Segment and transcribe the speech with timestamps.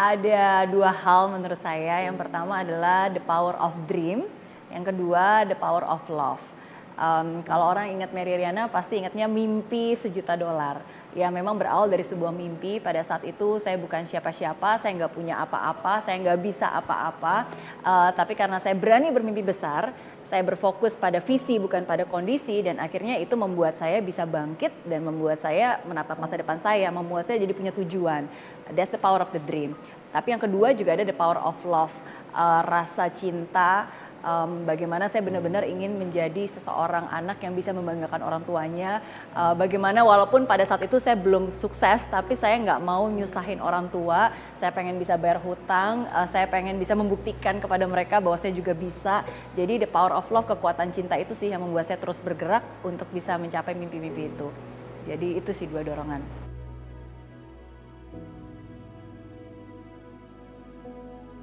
[0.00, 2.08] Ada dua hal menurut saya.
[2.08, 4.24] Yang pertama adalah the power of dream,
[4.72, 6.40] yang kedua the power of love.
[7.00, 10.84] Um, kalau orang ingat Mary Riana pasti ingatnya mimpi sejuta dolar.
[11.16, 12.76] Ya memang berawal dari sebuah mimpi.
[12.76, 17.48] Pada saat itu saya bukan siapa-siapa, saya nggak punya apa-apa, saya nggak bisa apa-apa.
[17.80, 19.96] Uh, tapi karena saya berani bermimpi besar,
[20.28, 25.00] saya berfokus pada visi bukan pada kondisi dan akhirnya itu membuat saya bisa bangkit dan
[25.00, 28.28] membuat saya menatap masa depan saya, membuat saya jadi punya tujuan.
[28.76, 29.72] That's the power of the dream.
[30.12, 31.94] Tapi yang kedua juga ada the power of love,
[32.36, 33.88] uh, rasa cinta
[34.24, 39.04] um, bagaimana saya benar-benar ingin menjadi seseorang anak yang bisa membanggakan orang tuanya.
[39.32, 43.88] Uh, bagaimana walaupun pada saat itu saya belum sukses, tapi saya nggak mau nyusahin orang
[43.92, 44.32] tua.
[44.56, 48.72] Saya pengen bisa bayar hutang, uh, saya pengen bisa membuktikan kepada mereka bahwa saya juga
[48.72, 49.24] bisa.
[49.56, 53.08] Jadi the power of love, kekuatan cinta itu sih yang membuat saya terus bergerak untuk
[53.12, 54.48] bisa mencapai mimpi-mimpi itu.
[55.08, 56.39] Jadi itu sih dua dorongan.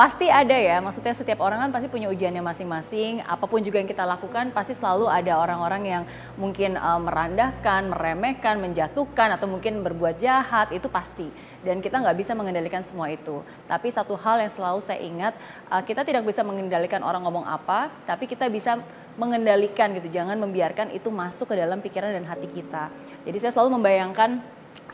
[0.00, 3.20] Pasti ada ya, maksudnya setiap orang kan pasti punya ujiannya masing-masing.
[3.20, 6.02] Apa pun juga yang kita lakukan, pasti selalu ada orang-orang yang
[6.40, 11.28] mungkin uh, merendahkan, meremehkan, menjatuhkan, atau mungkin berbuat jahat, itu pasti.
[11.60, 13.44] Dan kita nggak bisa mengendalikan semua itu.
[13.68, 15.36] Tapi satu hal yang selalu saya ingat,
[15.68, 18.80] uh, kita tidak bisa mengendalikan orang ngomong apa, tapi kita bisa
[19.20, 20.08] mengendalikan gitu.
[20.08, 22.88] Jangan membiarkan itu masuk ke dalam pikiran dan hati kita.
[23.28, 24.40] Jadi saya selalu membayangkan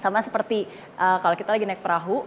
[0.03, 0.67] sama seperti
[0.99, 2.27] uh, kalau kita lagi naik perahu,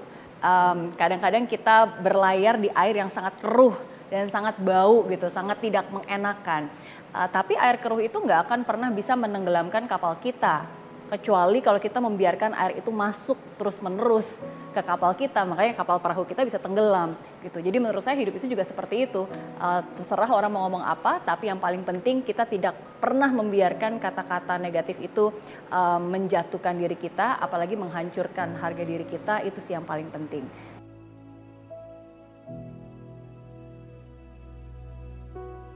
[0.95, 3.75] kadang-kadang um, kita berlayar di air yang sangat keruh
[4.07, 6.71] dan sangat bau gitu, sangat tidak mengenakan.
[7.11, 10.78] Uh, tapi air keruh itu nggak akan pernah bisa menenggelamkan kapal kita
[11.09, 14.38] kecuali kalau kita membiarkan air itu masuk terus-menerus
[14.69, 17.57] ke kapal kita, makanya kapal perahu kita bisa tenggelam gitu.
[17.57, 19.25] Jadi menurut saya hidup itu juga seperti itu.
[19.57, 24.61] Uh, terserah orang mau ngomong apa, tapi yang paling penting kita tidak pernah membiarkan kata-kata
[24.61, 25.33] negatif itu
[25.73, 30.45] uh, menjatuhkan diri kita, apalagi menghancurkan harga diri kita, itu sih yang paling penting.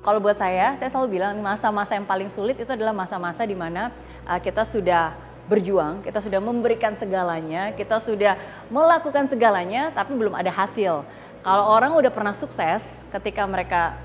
[0.04, 3.88] Kalau buat saya, saya selalu bilang masa-masa yang paling sulit itu adalah masa-masa di mana
[4.28, 5.16] uh, kita sudah
[5.48, 8.36] berjuang, kita sudah memberikan segalanya, kita sudah
[8.68, 11.08] melakukan segalanya, tapi belum ada hasil.
[11.40, 12.84] Kalau orang udah pernah sukses,
[13.16, 13.96] ketika mereka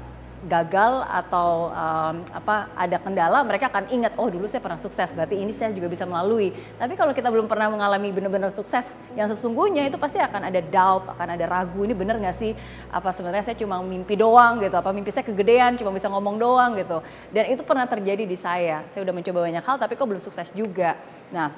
[0.47, 5.35] gagal atau um, apa ada kendala mereka akan ingat oh dulu saya pernah sukses berarti
[5.35, 6.55] ini saya juga bisa melalui.
[6.79, 11.11] Tapi kalau kita belum pernah mengalami benar-benar sukses yang sesungguhnya itu pasti akan ada doubt
[11.11, 12.55] akan ada ragu ini benar nggak sih?
[12.95, 14.79] Apa sebenarnya saya cuma mimpi doang gitu?
[14.79, 17.03] Apa mimpi saya kegedean cuma bisa ngomong doang gitu?
[17.35, 18.87] Dan itu pernah terjadi di saya.
[18.95, 20.95] Saya udah mencoba banyak hal tapi kok belum sukses juga.
[21.35, 21.51] Nah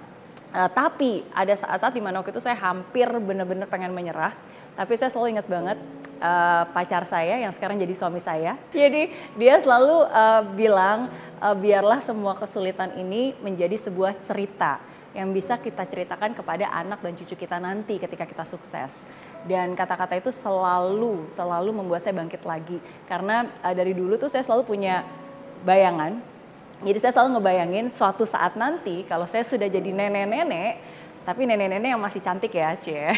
[0.56, 4.34] uh, tapi ada saat-saat di mana waktu itu saya hampir benar-benar pengen menyerah
[4.74, 5.78] tapi saya selalu ingat banget
[6.20, 8.54] uh, pacar saya yang sekarang jadi suami saya.
[8.70, 11.08] Jadi dia selalu uh, bilang
[11.40, 14.78] uh, biarlah semua kesulitan ini menjadi sebuah cerita
[15.10, 19.02] yang bisa kita ceritakan kepada anak dan cucu kita nanti ketika kita sukses.
[19.42, 24.44] Dan kata-kata itu selalu selalu membuat saya bangkit lagi karena uh, dari dulu tuh saya
[24.44, 25.02] selalu punya
[25.66, 26.20] bayangan.
[26.80, 30.80] Jadi saya selalu ngebayangin suatu saat nanti kalau saya sudah jadi nenek-nenek
[31.20, 33.12] tapi nenek-nenek yang masih cantik ya, cie.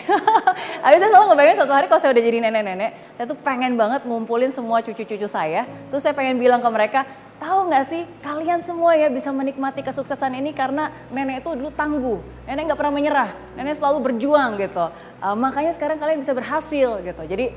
[0.83, 4.03] Habis saya selalu ngebayangin suatu hari kalau saya udah jadi nenek-nenek, saya tuh pengen banget
[4.03, 5.65] ngumpulin semua cucu-cucu saya.
[5.89, 7.07] Terus saya pengen bilang ke mereka,
[7.43, 12.19] tahu nggak sih kalian semua ya bisa menikmati kesuksesan ini karena nenek itu dulu tangguh,
[12.47, 14.87] nenek nggak pernah menyerah, nenek selalu berjuang gitu.
[15.23, 17.23] Uh, makanya sekarang kalian bisa berhasil gitu.
[17.27, 17.55] Jadi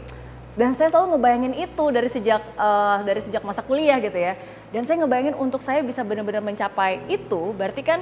[0.55, 4.33] dan saya selalu ngebayangin itu dari sejak uh, dari sejak masa kuliah gitu ya.
[4.73, 8.01] Dan saya ngebayangin untuk saya bisa benar-benar mencapai itu, berarti kan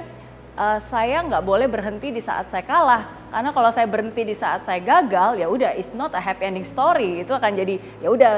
[0.54, 3.26] uh, saya nggak boleh berhenti di saat saya kalah.
[3.34, 6.62] Karena kalau saya berhenti di saat saya gagal ya udah it's not a happy ending
[6.62, 7.26] story.
[7.26, 8.32] Itu akan jadi ya udah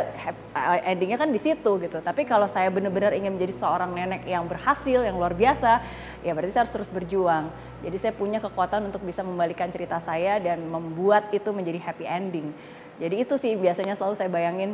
[0.56, 2.00] eh, endingnya kan di situ gitu.
[2.00, 5.84] Tapi kalau saya benar-benar ingin menjadi seorang nenek yang berhasil yang luar biasa
[6.24, 7.52] ya berarti saya harus terus berjuang.
[7.84, 12.48] Jadi saya punya kekuatan untuk bisa membalikan cerita saya dan membuat itu menjadi happy ending.
[12.96, 14.72] Jadi itu sih biasanya selalu saya bayangin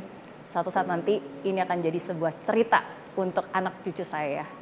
[0.54, 2.86] satu saat nanti ini akan jadi sebuah cerita
[3.18, 4.61] untuk anak cucu saya